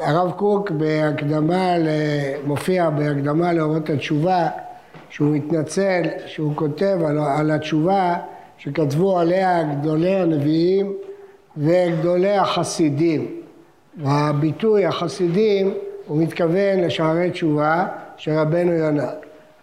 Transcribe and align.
הרב 0.00 0.32
קוק 0.36 0.70
בהקדמה, 0.70 1.74
מופיע 2.46 2.90
בהקדמה 2.90 3.52
לאורות 3.52 3.90
התשובה, 3.90 4.48
שהוא 5.10 5.36
מתנצל, 5.36 6.02
שהוא 6.26 6.52
כותב 6.54 6.98
על, 7.06 7.18
על 7.18 7.50
התשובה 7.50 8.16
שכתבו 8.58 9.18
עליה 9.18 9.62
גדולי 9.62 10.14
הנביאים 10.14 10.92
וגדולי 11.56 12.36
החסידים. 12.36 13.40
והביטוי 13.96 14.84
החסידים 14.84 15.74
הוא 16.06 16.22
מתכוון 16.22 16.80
לשערי 16.80 17.30
תשובה 17.30 17.86
של 18.16 18.30
רבנו 18.30 18.72
יונה. 18.72 19.08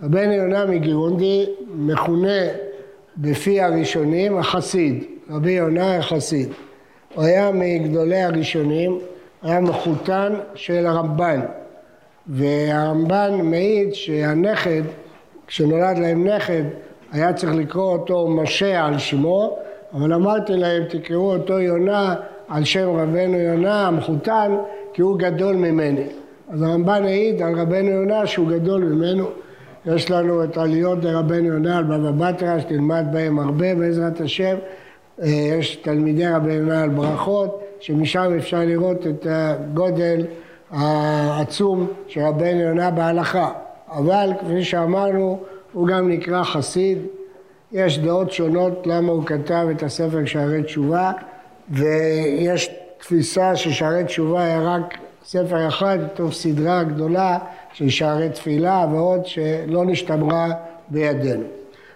רבנו 0.04 0.34
יונה 0.34 0.66
מגירונדי 0.66 1.46
מכונה 1.76 2.42
בפי 3.18 3.62
הראשונים 3.62 4.38
החסיד, 4.38 5.04
רבי 5.30 5.52
יונה 5.52 5.98
החסיד. 5.98 6.50
הוא 7.16 7.24
היה 7.24 7.52
מגדולי 7.52 8.22
הראשונים, 8.22 9.00
היה 9.44 9.60
מחותן 9.60 10.34
של 10.56 10.86
הרמב"ן, 10.86 11.40
והרמב"ן 12.28 13.40
מעיד 13.44 13.94
שהנכד, 13.94 14.82
כשנולד 15.48 15.98
להם 15.98 16.28
נכד, 16.28 16.64
היה 17.12 17.34
צריך 17.34 17.54
לקרוא 17.56 17.94
אותו 17.94 18.28
משה 18.28 18.86
על 18.86 18.98
שמו, 18.98 19.58
אבל 19.94 20.14
אמרתי 20.14 20.54
להם 20.54 20.84
תקראו 20.90 21.34
אותו 21.34 21.60
יונה 21.60 22.16
על 22.50 22.64
שם 22.64 22.90
רבנו 22.90 23.38
יונה 23.38 23.88
המחותן 23.88 24.56
כי 24.94 25.02
הוא 25.02 25.20
גדול 25.20 25.56
ממני. 25.56 26.08
אז 26.50 26.62
הרמב"ן 26.62 27.04
העיד 27.04 27.42
על 27.42 27.60
רבנו 27.60 27.90
יונה 27.90 28.28
שהוא 28.28 28.50
גדול 28.50 28.84
ממנו. 28.84 29.26
יש 29.86 30.12
לנו 30.12 30.44
את 30.44 30.58
עליות 30.58 31.00
דרבנו 31.00 31.48
יונה 31.48 31.78
על 31.78 31.84
בבא 31.84 32.32
בתרא 32.32 32.60
שתלמד 32.60 33.06
בהם 33.12 33.40
הרבה 33.40 33.76
בעזרת 33.76 34.22
השם. 34.22 34.56
אה, 35.22 35.28
יש 35.28 35.76
תלמידי 35.76 36.28
רבנו 36.28 36.54
יונה 36.54 36.84
על 36.84 36.90
ברכות 36.90 37.63
שמשם 37.84 38.34
אפשר 38.38 38.60
לראות 38.60 39.08
את 39.08 39.28
הגודל 39.30 40.26
העצום 40.72 41.88
של 42.08 42.22
רבנו 42.22 42.60
יונה 42.62 42.92
בהלכה. 42.92 43.52
אבל 43.92 44.30
כפי 44.42 44.64
שאמרנו 44.64 45.40
הוא 45.74 45.88
גם 45.88 46.10
נקרא 46.10 46.44
חסיד. 46.44 46.98
יש 47.72 48.00
דעות 48.00 48.32
שונות 48.32 48.88
למה 48.88 49.12
הוא 49.12 49.26
כתב 49.26 49.68
את 49.72 49.84
הספר 49.84 50.26
שערי 50.26 50.64
תשובה 50.64 51.12
ויש 51.70 52.70
תפיסה 52.98 53.56
ששערי 53.56 54.04
תשובה 54.04 54.44
היה 54.44 54.62
רק 54.62 54.98
ספר 55.26 55.68
אחד 55.68 55.98
מתוך 56.06 56.34
סדרה 56.34 56.84
גדולה 56.84 57.38
של 57.74 57.90
שערי 57.90 58.30
תפילה 58.30 58.86
ועוד 58.92 59.26
שלא 59.26 59.86
נשתמרה 59.86 60.52
בידינו. 60.90 61.44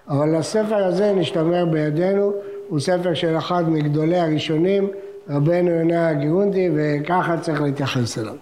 אבל 0.10 0.36
הספר 0.36 0.76
הזה 0.76 1.14
נשתמר 1.14 1.66
בידינו, 1.66 2.34
הוא 2.68 2.80
ספר 2.80 3.14
של 3.14 3.38
אחד 3.38 3.70
מגדולי 3.70 4.18
הראשונים, 4.18 4.90
רבנו 5.30 5.72
יונה 5.72 6.10
הגירונדי, 6.10 6.70
וככה 6.76 7.38
צריך 7.38 7.62
להתייחס 7.62 8.18
אליו. 8.18 8.36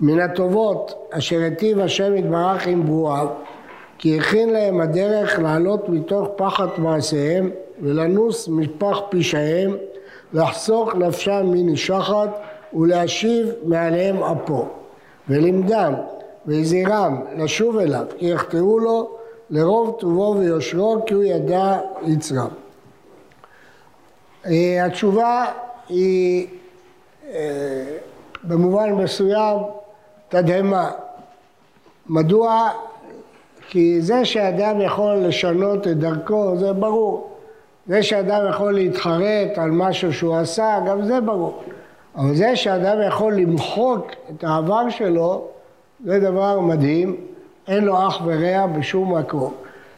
מן 0.00 0.20
הטובות 0.20 1.08
אשר 1.10 1.36
היטיב 1.38 1.80
השם 1.80 2.16
יתברך 2.16 2.66
עם 2.66 2.86
ברואיו, 2.86 3.28
כי 3.98 4.18
הכין 4.18 4.50
להם 4.50 4.80
הדרך 4.80 5.38
לעלות 5.38 5.88
מתוך 5.88 6.28
פחת 6.36 6.78
מעשיהם 6.78 7.50
ולנוס 7.82 8.48
מפח 8.48 9.00
פשעיהם, 9.10 9.76
לחסוך 10.32 10.94
נפשם 10.94 11.46
מנשחת 11.46 12.28
ולהשיב 12.74 13.48
מעליהם 13.64 14.22
אפו, 14.22 14.68
ולימדם 15.28 15.94
והזהירם 16.46 17.20
לשוב 17.36 17.78
אליו, 17.78 18.06
כי 18.18 18.26
יחטאו 18.26 18.78
לו 18.78 19.10
לרוב 19.50 19.96
טובו 20.00 20.36
ויושרו, 20.38 21.02
כי 21.06 21.14
הוא 21.14 21.24
ידע 21.24 21.78
יצרם. 22.02 22.48
אה, 24.46 24.84
התשובה 24.86 25.44
היא 25.90 26.46
אה, 27.28 27.96
במובן 28.44 28.92
מסוים 28.92 29.58
תדהמה. 30.28 30.90
מדוע? 32.06 32.70
כי 33.68 34.00
זה 34.00 34.24
שאדם 34.24 34.80
יכול 34.80 35.14
לשנות 35.14 35.86
את 35.86 35.98
דרכו 35.98 36.56
זה 36.56 36.72
ברור. 36.72 37.30
זה 37.86 38.02
שאדם 38.02 38.46
יכול 38.48 38.74
להתחרט 38.74 39.58
על 39.58 39.70
משהו 39.70 40.12
שהוא 40.12 40.36
עשה, 40.36 40.78
גם 40.86 41.02
זה 41.02 41.20
ברור. 41.20 41.62
אבל 42.16 42.34
זה 42.34 42.56
שאדם 42.56 42.96
יכול 43.08 43.34
למחוק 43.34 44.06
את 44.30 44.44
העבר 44.44 44.90
שלו, 44.90 45.44
זה 46.04 46.20
דבר 46.20 46.60
מדהים, 46.60 47.16
אין 47.68 47.84
לו 47.84 48.08
אח 48.08 48.20
ורע 48.24 48.66
בשום 48.66 49.18
מקום. 49.18 49.54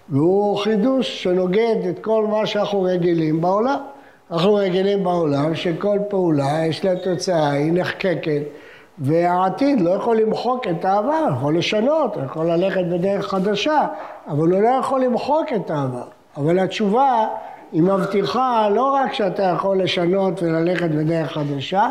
והוא 0.09 0.59
חידוש 0.59 1.23
שנוגד 1.23 1.77
את 1.91 1.99
כל 1.99 2.27
מה 2.27 2.47
שאנחנו 2.47 2.83
רגילים 2.83 3.41
בעולם. 3.41 3.79
אנחנו 4.33 4.55
רגילים 4.55 5.05
בעולם 5.05 5.55
שכל 5.55 5.99
פעולה 6.09 6.67
יש 6.67 6.85
לה 6.85 6.97
תוצאה, 6.97 7.51
היא 7.51 7.73
נחקקת, 7.73 8.43
והעתיד 8.99 9.81
לא 9.81 9.91
יכול 9.91 10.17
למחוק 10.17 10.67
את 10.69 10.85
העבר, 10.85 11.29
יכול 11.33 11.59
לשנות, 11.59 12.17
יכול 12.27 12.47
ללכת 12.47 12.85
בדרך 12.93 13.29
חדשה, 13.29 13.87
אבל 14.29 14.39
הוא 14.39 14.63
לא 14.63 14.69
יכול 14.69 15.01
למחוק 15.01 15.47
את 15.57 15.71
העבר. 15.71 16.05
אבל 16.37 16.59
התשובה 16.59 17.27
היא 17.73 17.83
מבטיחה 17.83 18.69
לא 18.69 18.95
רק 18.95 19.13
שאתה 19.13 19.43
יכול 19.43 19.83
לשנות 19.83 20.43
וללכת 20.43 20.91
בדרך 20.91 21.33
חדשה, 21.33 21.89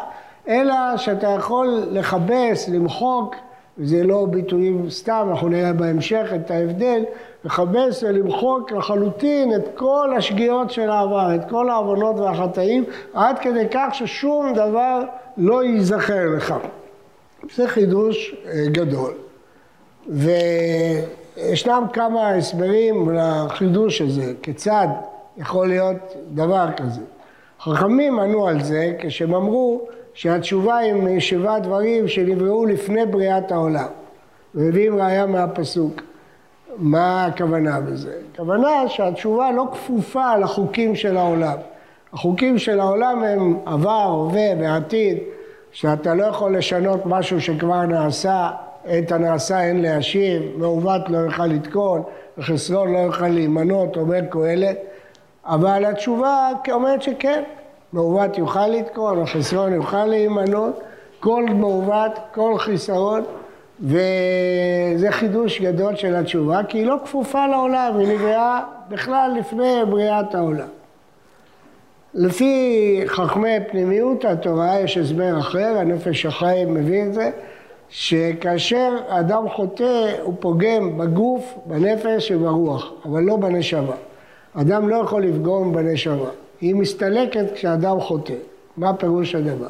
אלא 0.47 0.97
שאתה 0.97 1.28
יכול 1.28 1.84
לכבס, 1.91 2.69
למחוק, 2.69 3.35
וזה 3.81 4.03
לא 4.03 4.25
ביטויים 4.30 4.90
סתם, 4.90 5.28
אנחנו 5.30 5.50
נראה 5.50 5.74
בהמשך 5.74 6.28
את 6.36 6.52
ההבדל, 6.52 7.03
לכבס 7.46 8.03
ולמחוק 8.03 8.72
לחלוטין 8.72 9.56
את 9.56 9.69
כל 9.75 10.14
השגיאות 10.18 10.72
של 10.72 10.90
העבר, 10.90 11.36
את 11.36 11.50
כל 11.50 11.69
העוונות 11.69 12.16
והחטאים, 12.16 12.84
עד 13.14 13.40
כדי 13.40 13.68
כך 13.72 13.88
ששום 13.94 14.53
דבר 14.53 15.02
לא 15.38 15.64
ייזכר 15.64 16.25
לך. 16.38 16.53
זה 17.56 17.68
חידוש 17.68 18.36
אה, 18.46 18.66
גדול. 18.72 19.14
וישנם 20.09 21.84
כמה 21.94 22.30
הסברים 22.30 23.09
לחידוש 23.09 24.02
הזה, 24.02 24.34
כיצד 24.41 24.88
יכול 25.38 25.68
להיות 25.68 26.16
דבר 26.34 26.68
כזה. 26.78 27.02
חכמים 27.59 28.20
ענו 28.20 28.47
על 28.47 28.64
זה 28.64 28.94
כשהם 29.00 29.34
אמרו 29.34 29.81
שהתשובה 30.13 30.77
היא 30.77 30.94
משבעה 30.94 31.59
דברים 31.59 32.07
שנבראו 32.07 32.66
לפני 32.66 33.05
בריאת 33.05 33.51
העולם. 33.51 33.88
ומביאים 34.55 35.01
ראיה 35.01 35.25
מהפסוק. 35.25 36.01
מה 36.77 37.25
הכוונה 37.25 37.79
בזה? 37.79 38.13
הכוונה 38.33 38.88
שהתשובה 38.88 39.51
לא 39.51 39.67
כפופה 39.72 40.38
לחוקים 40.38 40.95
של 40.95 41.17
העולם. 41.17 41.57
החוקים 42.13 42.57
של 42.57 42.79
העולם 42.79 43.23
הם 43.23 43.57
עבר, 43.66 44.03
הווה 44.03 44.49
ועתיד, 44.59 45.17
שאתה 45.72 46.13
לא 46.13 46.23
יכול 46.23 46.57
לשנות 46.57 47.05
משהו 47.05 47.41
שכבר 47.41 47.85
נעשה, 47.85 48.49
את 48.99 49.11
הנעשה 49.11 49.63
אין 49.63 49.81
להשיב, 49.81 50.41
מעוות 50.55 51.01
לא 51.09 51.17
יוכל 51.17 51.45
לתקון, 51.45 52.03
וחסרון 52.38 52.93
לא 52.93 52.97
יוכל 52.97 53.28
להימנות, 53.28 53.97
אומר 53.97 54.19
קהלת. 54.29 54.78
אבל 55.45 55.85
התשובה 55.85 56.49
אומרת 56.72 57.01
שכן, 57.01 57.43
מעוות 57.94 58.38
יוכל 58.38 58.68
לתקון, 58.68 59.22
החסרון 59.22 59.74
יוכל 59.74 60.06
להימנות, 60.06 60.81
כל 61.19 61.46
מעוות, 61.50 62.12
כל 62.34 62.57
חיסרון, 62.57 63.24
וזה 63.81 65.12
חידוש 65.12 65.62
גדול 65.62 65.96
של 65.96 66.16
התשובה, 66.16 66.63
כי 66.63 66.78
היא 66.78 66.85
לא 66.85 66.96
כפופה 67.06 67.47
לעולם, 67.47 67.97
היא 68.00 68.07
נבראה 68.07 68.59
בכלל 68.90 69.31
לפני 69.40 69.81
בריאת 69.90 70.35
העולם. 70.35 70.68
לפי 72.13 73.03
חכמי 73.06 73.56
פנימיות 73.72 74.25
התורה 74.25 74.79
יש 74.79 74.97
הסבר 74.97 75.40
אחר, 75.40 75.78
הנפש 75.78 76.25
החיים 76.25 76.73
מביא 76.73 77.03
את 77.03 77.13
זה, 77.13 77.29
שכאשר 77.90 78.90
אדם 79.08 79.49
חוטא 79.49 80.11
הוא 80.22 80.34
פוגם 80.40 80.97
בגוף, 80.97 81.53
בנפש 81.66 82.32
וברוח, 82.32 82.91
אבל 83.05 83.22
לא 83.23 83.35
בנשמה. 83.35 83.96
אדם 84.53 84.90
לא 84.90 84.96
יכול 84.96 85.23
לפגום 85.23 85.73
בנשמה, 85.73 86.29
היא 86.61 86.75
מסתלקת 86.75 87.46
כשאדם 87.53 87.99
חוטא. 87.99 88.34
מה 88.78 88.93
פירוש 88.93 89.35
הדבר? 89.35 89.69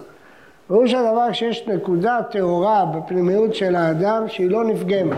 פירוש 0.67 0.93
הדבר 0.93 1.31
שיש 1.33 1.67
נקודה 1.67 2.19
טהורה 2.31 2.85
בפנימיות 2.85 3.55
של 3.55 3.75
האדם 3.75 4.23
שהיא 4.27 4.49
לא 4.49 4.63
נפגמת. 4.63 5.17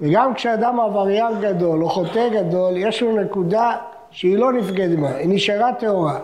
וגם 0.00 0.34
כשאדם 0.34 0.80
עבריין 0.80 1.40
גדול 1.40 1.82
או 1.82 1.88
חוטא 1.88 2.28
גדול, 2.28 2.76
יש 2.76 3.02
לו 3.02 3.16
נקודה 3.16 3.76
שהיא 4.10 4.38
לא 4.38 4.52
נפגמת, 4.52 5.14
היא 5.18 5.28
נשארה 5.28 5.72
טהורה. 5.72 6.18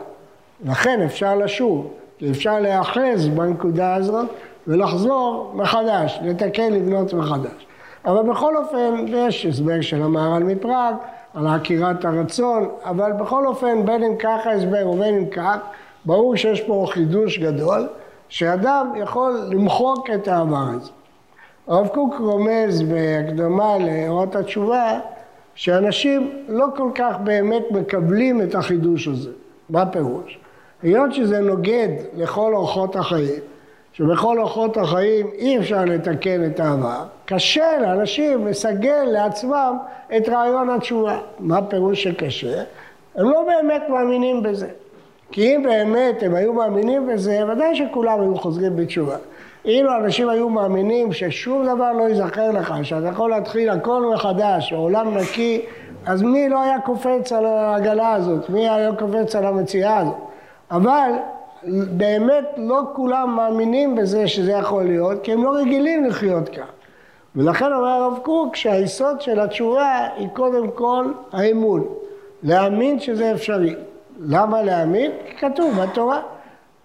לכן 0.64 1.02
אפשר 1.04 1.36
לשוב, 1.36 1.90
כי 2.18 2.30
אפשר 2.30 2.60
להיאחז 2.60 3.28
בנקודה 3.28 3.94
הזאת 3.94 4.28
ולחזור 4.66 5.52
מחדש, 5.54 6.20
לתקן, 6.22 6.72
לבנות 6.72 7.14
מחדש. 7.14 7.66
אבל 8.04 8.30
בכל 8.30 8.56
אופן, 8.56 9.04
יש 9.08 9.46
הסבר 9.46 9.80
של 9.80 10.02
המהר"ל 10.02 10.42
מפראג, 10.42 10.94
על 11.36 11.46
עקירת 11.46 12.04
הרצון, 12.04 12.68
אבל 12.84 13.12
בכל 13.12 13.46
אופן, 13.46 13.86
בין 13.86 14.02
אם 14.02 14.16
ככה 14.16 14.52
הסבר 14.52 14.88
ובין 14.88 15.14
אם 15.14 15.26
כך, 15.26 15.56
ברור 16.04 16.36
שיש 16.36 16.60
פה 16.60 16.86
חידוש 16.90 17.38
גדול, 17.38 17.88
שאדם 18.28 18.92
יכול 18.96 19.40
למחוק 19.50 20.10
את 20.10 20.28
העבר 20.28 20.64
הזה. 20.76 20.90
הרב 21.66 21.88
קוק 21.88 22.14
רומז 22.18 22.82
בהקדמה 22.82 23.78
לאורת 23.78 24.36
התשובה, 24.36 25.00
שאנשים 25.54 26.44
לא 26.48 26.66
כל 26.76 26.90
כך 26.94 27.16
באמת 27.24 27.62
מקבלים 27.70 28.42
את 28.42 28.54
החידוש 28.54 29.08
הזה. 29.08 29.30
מה 29.70 29.86
פירוש? 29.86 30.38
היות 30.82 31.14
שזה 31.14 31.40
נוגד 31.40 31.88
לכל 32.16 32.54
אורחות 32.54 32.96
החיים, 32.96 33.40
שבכל 33.96 34.38
אורחות 34.38 34.76
החיים 34.76 35.26
אי 35.38 35.58
אפשר 35.58 35.84
לתקן 35.84 36.46
את 36.46 36.60
העבר, 36.60 37.04
קשה 37.24 37.78
לאנשים 37.80 38.46
לסגל 38.46 39.04
לעצמם 39.06 39.78
את 40.16 40.28
רעיון 40.28 40.70
התשובה. 40.70 41.18
מה 41.38 41.62
פירוש 41.62 42.02
שקשה? 42.02 42.62
הם 43.14 43.30
לא 43.30 43.44
באמת 43.46 43.82
מאמינים 43.88 44.42
בזה. 44.42 44.66
כי 45.32 45.56
אם 45.56 45.62
באמת 45.62 46.22
הם 46.22 46.34
היו 46.34 46.52
מאמינים 46.52 47.06
בזה, 47.06 47.40
ודאי 47.48 47.76
שכולם 47.76 48.20
היו 48.20 48.36
חוזרים 48.36 48.76
בתשובה. 48.76 49.16
אילו 49.64 49.96
אנשים 49.96 50.28
היו 50.28 50.48
מאמינים 50.48 51.12
ששום 51.12 51.64
דבר 51.66 51.92
לא 51.92 52.02
ייזכר 52.02 52.50
לך, 52.50 52.74
שאתה 52.82 53.08
יכול 53.08 53.30
להתחיל 53.30 53.70
הכל 53.70 54.12
מחדש, 54.14 54.72
עולם 54.72 55.18
נקי, 55.18 55.62
אז 56.06 56.22
מי 56.22 56.48
לא 56.48 56.62
היה 56.62 56.80
קופץ 56.80 57.32
על 57.32 57.46
העגלה 57.46 58.12
הזאת? 58.12 58.50
מי 58.50 58.68
היה 58.68 58.92
קופץ 58.92 59.36
על 59.36 59.44
המציאה 59.44 59.98
הזאת? 59.98 60.14
אבל 60.70 61.10
באמת 61.96 62.44
לא 62.56 62.82
כולם 62.92 63.36
מאמינים 63.36 63.94
בזה 63.94 64.28
שזה 64.28 64.52
יכול 64.52 64.84
להיות, 64.84 65.22
כי 65.22 65.32
הם 65.32 65.44
לא 65.44 65.56
רגילים 65.56 66.04
לחיות 66.04 66.48
כך. 66.48 66.66
ולכן 67.36 67.72
אומר 67.72 67.88
הרב 67.88 68.18
קוק 68.22 68.56
שהיסוד 68.56 69.20
של 69.20 69.40
התשובה 69.40 70.06
היא 70.16 70.28
קודם 70.28 70.70
כל 70.70 71.12
האמון, 71.32 71.84
להאמין 72.42 73.00
שזה 73.00 73.32
אפשרי. 73.32 73.74
למה 74.20 74.62
להאמין? 74.62 75.10
כי 75.26 75.36
כתוב 75.36 75.74
בתורה. 75.82 76.20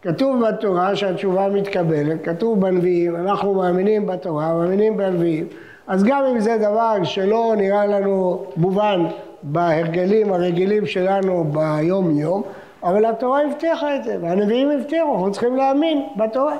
כתוב 0.02 0.46
בתורה 0.46 0.96
שהתשובה 0.96 1.50
מתקבלת, 1.50 2.24
כתוב 2.24 2.62
בנביאים, 2.62 3.16
אנחנו 3.16 3.54
מאמינים 3.54 4.06
בתורה, 4.06 4.54
מאמינים 4.54 4.98
בנביאים, 4.98 5.48
אז 5.88 6.04
גם 6.04 6.24
אם 6.26 6.40
זה 6.40 6.58
דבר 6.58 7.04
שלא 7.04 7.54
נראה 7.58 7.86
לנו 7.86 8.46
מובן 8.58 9.06
בהרגלים 9.44 10.34
הרגילים 10.34 10.86
שלנו 10.86 11.46
ביום 11.52 12.18
יום, 12.18 12.44
אבל 12.84 13.06
התורה 13.06 13.42
הבטיחה 13.42 13.96
את 13.96 14.04
זה, 14.04 14.18
והנביאים 14.22 14.70
הבטיחו, 14.70 15.14
אנחנו 15.14 15.32
צריכים 15.32 15.56
להאמין 15.56 16.08
בתורה, 16.16 16.58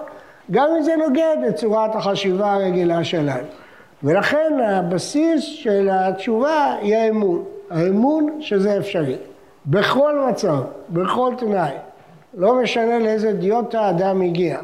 גם 0.52 0.68
אם 0.78 0.82
זה 0.82 0.96
נוגד 0.96 1.38
את 1.50 1.56
צורת 1.56 1.96
החשיבה 1.96 2.54
הרגילה 2.54 3.04
שלנו. 3.04 3.48
ולכן 4.04 4.54
הבסיס 4.66 5.44
של 5.44 5.90
התשובה 5.92 6.76
היא 6.82 6.96
האמון, 6.96 7.44
האמון 7.70 8.38
שזה 8.40 8.78
אפשרי, 8.78 9.16
בכל 9.66 10.20
מצב, 10.30 10.62
בכל 10.90 11.34
תנאי. 11.38 11.72
לא 12.34 12.56
משנה 12.56 13.00
לאיזה 13.00 13.34
דיוטה 13.34 13.82
האדם 13.82 14.22
הגיע. 14.22 14.60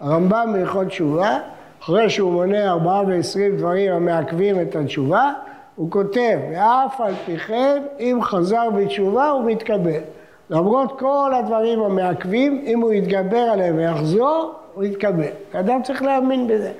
הרמב"ם 0.00 0.50
בהלכות 0.52 0.86
תשובה, 0.86 1.38
אחרי 1.82 2.10
שהוא 2.10 2.32
מונה 2.32 2.70
ארבעה 2.70 3.02
ועשרים 3.06 3.56
דברים 3.56 3.92
המעכבים 3.92 4.60
את 4.60 4.76
התשובה, 4.76 5.32
הוא 5.76 5.90
כותב, 5.90 6.38
ואף 6.52 7.00
על 7.00 7.14
פי 7.26 7.38
כן, 7.38 7.82
אם 8.00 8.18
חזר 8.22 8.70
בתשובה 8.70 9.28
הוא 9.28 9.44
מתקבל. 9.44 10.00
למרות 10.50 10.98
כל 10.98 11.32
הדברים 11.38 11.82
המעכבים, 11.82 12.62
אם 12.66 12.80
הוא 12.80 12.92
יתגבר 12.92 13.38
עליהם 13.38 13.76
ויחזור, 13.76 14.52
הוא 14.74 14.84
יתקבל. 14.84 15.28
האדם 15.54 15.82
צריך 15.82 16.02
להאמין 16.02 16.46
בזה. 16.46 16.72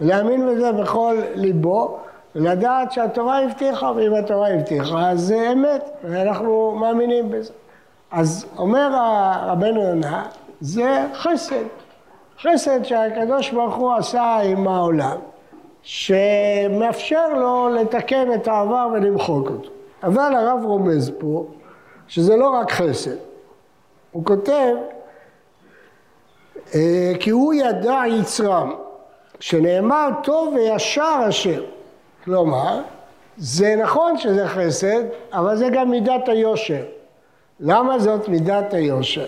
ולהאמין 0.00 0.48
בזה 0.48 0.72
בכל 0.72 1.16
ליבו, 1.34 1.98
ולדעת 2.34 2.92
שהתורה 2.92 3.42
הבטיחה, 3.42 3.92
ואם 3.96 4.14
התורה 4.14 4.48
הבטיחה, 4.48 5.10
אז 5.10 5.20
זה 5.20 5.52
אמת, 5.52 5.90
ואנחנו 6.04 6.76
מאמינים 6.80 7.30
בזה. 7.30 7.52
אז 8.10 8.46
אומר 8.58 8.90
רבנו 9.46 9.82
יונה, 9.82 10.24
זה 10.60 11.06
חסד. 11.14 11.64
חסד 12.42 12.82
שהקדוש 12.82 13.50
ברוך 13.50 13.74
הוא 13.74 13.92
עשה 13.92 14.36
עם 14.44 14.68
העולם, 14.68 15.16
שמאפשר 15.82 17.28
לו 17.34 17.68
לתקן 17.68 18.32
את 18.34 18.48
העבר 18.48 18.88
ולמחוק 18.92 19.50
אותו. 19.50 19.70
אבל 20.02 20.34
הרב 20.34 20.64
רומז 20.64 21.12
פה 21.18 21.46
שזה 22.08 22.36
לא 22.36 22.50
רק 22.50 22.72
חסד. 22.72 23.16
הוא 24.12 24.24
כותב, 24.24 24.74
אה, 26.74 27.12
כי 27.20 27.30
הוא 27.30 27.54
ידע 27.54 28.02
יצרם, 28.08 28.74
שנאמר 29.40 30.08
טוב 30.22 30.54
וישר 30.54 31.18
אשר. 31.28 31.64
כלומר, 32.24 32.80
זה 33.36 33.76
נכון 33.76 34.18
שזה 34.18 34.48
חסד, 34.48 35.02
אבל 35.32 35.56
זה 35.56 35.68
גם 35.72 35.90
מידת 35.90 36.28
היושר. 36.28 36.82
למה 37.60 37.98
זאת 37.98 38.28
מידת 38.28 38.74
היושר? 38.74 39.26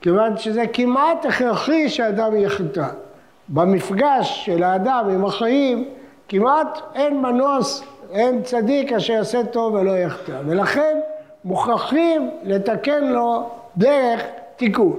כיוון 0.00 0.36
שזה 0.36 0.64
כמעט 0.72 1.24
הכרחי 1.24 1.88
שאדם 1.88 2.36
יחטא. 2.36 2.88
במפגש 3.48 4.46
של 4.46 4.62
האדם 4.62 5.08
עם 5.10 5.24
החיים, 5.24 5.88
כמעט 6.28 6.78
אין 6.94 7.22
מנוס, 7.22 7.84
אין 8.10 8.42
צדיק 8.42 8.92
אשר 8.92 9.12
יעשה 9.12 9.44
טוב 9.44 9.74
ולא 9.74 9.98
יחטא. 9.98 10.40
ולכן 10.46 10.98
מוכרחים 11.46 12.30
לתקן 12.42 13.04
לו 13.04 13.42
דרך 13.76 14.22
תיקון. 14.56 14.98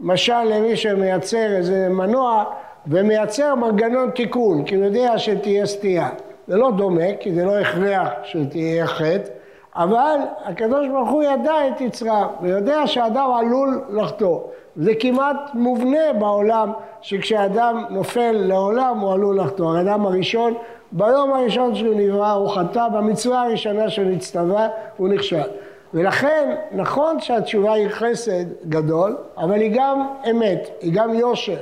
למשל 0.00 0.42
למי 0.42 0.76
שמייצר 0.76 1.56
איזה 1.56 1.88
מנוע 1.90 2.44
ומייצר 2.86 3.54
מנגנון 3.54 4.10
תיקון, 4.10 4.64
כי 4.64 4.74
הוא 4.74 4.84
יודע 4.84 5.18
שתהיה 5.18 5.66
סטייה. 5.66 6.08
זה 6.48 6.56
לא 6.56 6.70
דומה, 6.70 7.16
כי 7.20 7.34
זה 7.34 7.44
לא 7.44 7.58
הכרח 7.58 8.08
שתהיה 8.24 8.86
חטא, 8.86 9.30
אבל 9.74 10.16
הקדוש 10.44 10.88
ברוך 10.88 11.10
הוא 11.10 11.22
ידע 11.22 11.68
את 11.68 11.80
יצרה, 11.80 12.28
ויודע 12.42 12.86
שאדם 12.86 13.30
עלול 13.38 13.84
לחטוא. 13.90 14.40
זה 14.76 14.92
כמעט 15.00 15.36
מובנה 15.54 16.12
בעולם, 16.18 16.72
שכשאדם 17.00 17.84
נופל 17.90 18.32
לעולם 18.32 18.98
הוא 18.98 19.12
עלול 19.12 19.40
לחטוא. 19.40 19.76
האדם 19.76 20.06
הראשון, 20.06 20.54
ביום 20.92 21.32
הראשון 21.32 21.74
שהוא 21.74 21.94
נברא 21.94 22.32
הוא 22.32 22.48
חטא, 22.48 22.88
במצווה 22.88 23.42
הראשונה 23.42 23.90
שהוא 23.90 24.06
נצטווה 24.06 24.68
הוא 24.96 25.08
נכשל. 25.08 25.48
ולכן 25.94 26.54
נכון 26.72 27.20
שהתשובה 27.20 27.72
היא 27.72 27.88
חסד 27.88 28.44
גדול, 28.68 29.16
אבל 29.38 29.60
היא 29.60 29.72
גם 29.74 30.06
אמת, 30.30 30.68
היא 30.80 30.92
גם 30.94 31.14
יושר. 31.14 31.58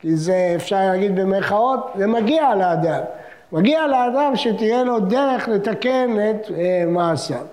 כי 0.00 0.16
זה 0.16 0.52
אפשר 0.56 0.76
להגיד 0.76 1.16
במרכאות, 1.16 1.90
זה 1.94 2.06
מגיע 2.06 2.54
לאדם. 2.54 3.00
מגיע 3.52 3.86
לאדם 3.86 4.36
שתהיה 4.36 4.84
לו 4.84 5.00
דרך 5.00 5.48
לתקן 5.48 6.16
את 6.30 6.50
אה, 6.50 6.84
מעשיו. 6.86 7.44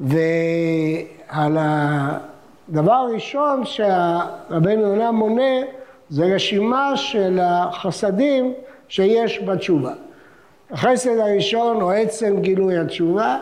ועל 0.00 1.56
הדבר 1.60 2.92
הראשון 2.92 3.64
שהרבנו 3.64 4.82
יונה 4.82 5.10
מונה 5.10 5.60
זה 6.08 6.24
רשימה 6.24 6.96
של 6.96 7.38
החסדים 7.42 8.52
שיש 8.88 9.42
בתשובה. 9.42 9.92
החסד 10.70 11.18
הראשון 11.18 11.80
הוא 11.80 11.92
עצם 11.92 12.40
גילוי 12.40 12.78
התשובה, 12.78 13.36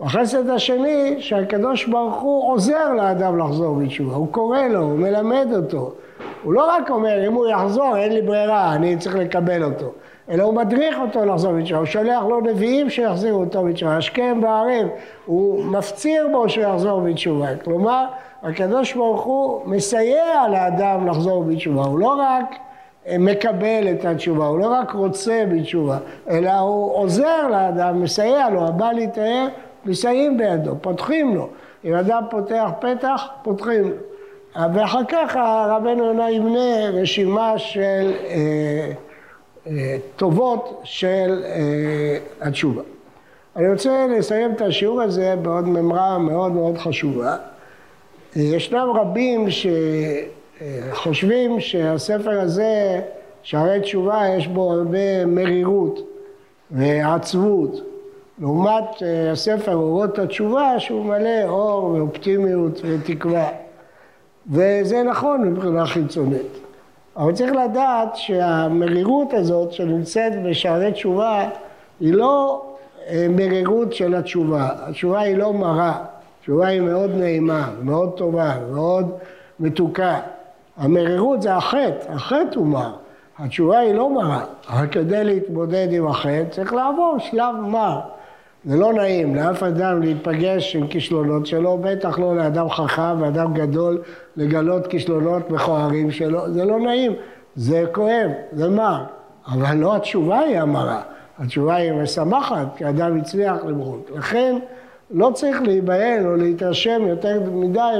והחסד 0.00 0.50
השני 0.50 1.16
שהקדוש 1.18 1.86
ברוך 1.86 2.20
הוא 2.20 2.52
עוזר 2.52 2.92
לאדם 2.92 3.38
לחזור 3.38 3.74
בתשובה, 3.76 4.14
הוא 4.14 4.32
קורא 4.32 4.60
לו, 4.60 4.80
הוא 4.80 4.98
מלמד 4.98 5.46
אותו. 5.56 5.92
הוא 6.42 6.52
לא 6.52 6.70
רק 6.70 6.90
אומר 6.90 7.26
אם 7.26 7.32
הוא 7.32 7.46
יחזור 7.46 7.96
אין 7.96 8.12
לי 8.12 8.22
ברירה, 8.22 8.74
אני 8.74 8.96
צריך 8.96 9.16
לקבל 9.16 9.64
אותו. 9.64 9.92
אלא 10.30 10.42
הוא 10.42 10.54
מדריך 10.54 10.96
אותו 11.00 11.24
לחזור 11.24 11.52
בתשובה, 11.52 11.78
הוא 11.78 11.86
שולח 11.86 12.22
לו 12.22 12.40
נביאים 12.40 12.90
שיחזירו 12.90 13.40
אותו 13.40 13.64
בתשובה, 13.64 13.96
השכם 13.96 14.40
והערב, 14.42 14.86
הוא 15.26 15.64
מפציר 15.64 16.28
בו 16.32 16.48
שהוא 16.48 16.64
יחזור 16.64 17.00
בתשובה. 17.00 17.56
כלומר, 17.64 18.04
הקדוש 18.42 18.92
ברוך 18.94 19.22
הוא 19.22 19.60
מסייע 19.66 20.48
לאדם 20.50 21.06
לחזור 21.06 21.44
בתשובה, 21.44 21.82
הוא 21.84 21.98
לא 21.98 22.14
רק 22.18 22.56
מקבל 23.18 23.88
את 23.90 24.04
התשובה, 24.04 24.46
הוא 24.46 24.58
לא 24.58 24.66
רק 24.66 24.92
רוצה 24.92 25.44
בתשובה, 25.50 25.98
אלא 26.30 26.50
הוא 26.50 26.96
עוזר 26.96 27.48
לאדם, 27.50 28.02
מסייע 28.02 28.50
לו, 28.50 28.68
הבא 28.68 28.92
להתאר, 28.92 29.46
מסייעים 29.84 30.38
בידו, 30.38 30.74
פותחים 30.80 31.34
לו. 31.34 31.48
אם 31.84 31.94
אדם 31.94 32.22
פותח 32.30 32.70
פתח, 32.80 33.22
פותחים 33.42 33.90
לו. 33.90 33.96
ואחר 34.74 35.04
כך 35.08 35.36
רבנו 35.68 36.04
יונה 36.04 36.30
ימנה 36.30 36.90
רשימה 36.92 37.58
של 37.58 38.12
אה, 39.66 39.96
טובות 40.16 40.80
של 40.84 41.42
אה, 41.44 42.18
התשובה. 42.40 42.82
אני 43.56 43.72
רוצה 43.72 44.06
לסיים 44.18 44.52
את 44.52 44.60
השיעור 44.60 45.02
הזה 45.02 45.34
בעוד 45.42 45.68
ממרה 45.68 46.18
מאוד 46.18 46.52
מאוד 46.52 46.78
חשובה. 46.78 47.36
ישנם 48.36 48.88
רבים 48.94 49.50
שחושבים 50.62 51.60
שהספר 51.60 52.40
הזה, 52.40 53.00
שערי 53.42 53.80
תשובה, 53.80 54.22
יש 54.38 54.46
בו 54.46 54.72
הרבה 54.72 55.26
מרירות 55.26 56.00
ועצבות, 56.70 57.80
לעומת 58.38 59.02
אה, 59.02 59.30
הספר 59.32 59.74
אורות 59.74 60.18
התשובה 60.18 60.74
שהוא 60.78 61.04
מלא 61.04 61.44
אור 61.44 61.84
ואופטימיות 61.84 62.80
ותקווה. 62.84 63.48
וזה 64.50 65.02
נכון 65.02 65.44
מבחינה 65.44 65.86
חיצונית. 65.86 66.58
אבל 67.16 67.32
צריך 67.32 67.52
לדעת 67.52 68.16
שהמרירות 68.16 69.32
הזאת 69.32 69.72
שנמצאת 69.72 70.42
בשערי 70.42 70.92
תשובה 70.92 71.48
היא 72.00 72.14
לא 72.14 72.62
אה, 73.08 73.26
מרירות 73.30 73.92
של 73.92 74.14
התשובה, 74.14 74.68
התשובה 74.72 75.20
היא 75.20 75.36
לא 75.36 75.52
מרה, 75.52 76.04
התשובה 76.40 76.66
היא 76.66 76.80
מאוד 76.80 77.10
נעימה, 77.10 77.70
מאוד 77.82 78.10
טובה, 78.16 78.54
מאוד 78.72 79.12
מתוקה. 79.60 80.20
המרירות 80.76 81.42
זה 81.42 81.54
החטא, 81.54 82.12
החטא 82.12 82.58
הוא 82.58 82.66
מר, 82.66 82.92
התשובה 83.38 83.78
היא 83.78 83.94
לא 83.94 84.14
מרה, 84.14 84.44
אבל 84.68 84.86
כדי 84.86 85.24
להתמודד 85.24 85.88
עם 85.90 86.06
החטא 86.06 86.44
צריך 86.50 86.72
לעבור 86.72 87.16
שלב 87.18 87.54
מר. 87.60 88.00
זה 88.64 88.76
לא 88.76 88.92
נעים 88.92 89.34
לאף 89.34 89.62
אדם 89.62 90.02
להיפגש 90.02 90.76
עם 90.76 90.86
כישלונות 90.86 91.46
שלו, 91.46 91.78
בטח 91.80 92.18
לא 92.18 92.36
לאדם 92.36 92.70
חכם 92.70 93.22
ואדם 93.22 93.54
גדול 93.54 94.02
לגלות 94.36 94.86
כישלונות 94.86 95.50
מכוערים 95.50 96.10
שלו, 96.10 96.52
זה 96.52 96.64
לא 96.64 96.80
נעים. 96.80 97.12
זה 97.56 97.84
כואב, 97.92 98.30
זה 98.52 98.68
מר, 98.68 99.04
אבל 99.48 99.76
לא 99.76 99.96
התשובה 99.96 100.38
היא 100.38 100.60
המרה, 100.60 101.02
התשובה 101.38 101.74
היא 101.74 101.92
משמחת, 101.92 102.66
כי 102.76 102.88
אדם 102.88 103.18
הצליח 103.18 103.56
למרות. 103.64 104.10
לכן 104.14 104.58
לא 105.10 105.30
צריך 105.34 105.62
להיבהל 105.62 106.26
או 106.26 106.36
להתרשם 106.36 107.02
יותר 107.06 107.40
מדי 107.52 107.98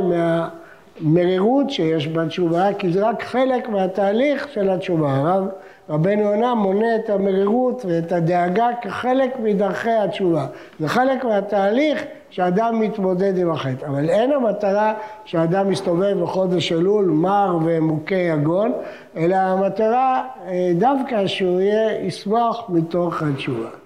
מהמרירות 1.00 1.70
שיש 1.70 2.08
בתשובה, 2.08 2.75
כי 2.78 2.92
זה 2.92 3.08
רק 3.08 3.22
חלק 3.22 3.68
מהתהליך 3.68 4.49
של 4.49 4.70
התשובה. 4.70 5.14
הרב 5.14 5.49
רבנו 5.88 6.22
יונה 6.22 6.54
מונה 6.54 6.96
את 6.96 7.11
המרירות 7.11 7.84
ואת 7.88 8.12
הדאגה 8.12 8.68
כחלק 8.82 9.40
מדרכי 9.40 9.90
התשובה. 9.90 10.46
זה 10.80 10.88
חלק 10.88 11.25
מהתהליך 11.25 12.04
שאדם 12.30 12.80
מתמודד 12.80 13.38
עם 13.38 13.50
החטא. 13.50 13.87
אבל 13.87 14.11
אין 14.11 14.32
המטרה 14.32 14.94
שאדם 15.25 15.70
מסתובב 15.70 16.22
בחודש 16.22 16.72
אלול 16.72 17.04
מר 17.04 17.58
ומוכה 17.64 18.14
יגון, 18.14 18.72
אלא 19.16 19.37
המטרה 19.37 20.25
אה, 20.46 20.72
דווקא 20.78 21.26
שהוא 21.26 21.61
יהיה, 21.61 22.06
ישמח 22.06 22.62
מתוך 22.68 23.22
התשובה. 23.22 23.82